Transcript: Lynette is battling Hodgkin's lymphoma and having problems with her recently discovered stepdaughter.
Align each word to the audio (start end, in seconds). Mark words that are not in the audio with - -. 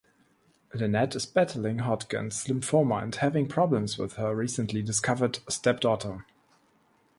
Lynette 0.73 1.15
is 1.15 1.27
battling 1.27 1.77
Hodgkin's 1.77 2.45
lymphoma 2.45 3.03
and 3.03 3.13
having 3.13 3.47
problems 3.47 3.99
with 3.99 4.13
her 4.13 4.35
recently 4.35 4.81
discovered 4.81 5.37
stepdaughter. 5.47 6.25